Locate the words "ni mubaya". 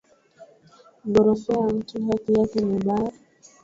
2.59-3.11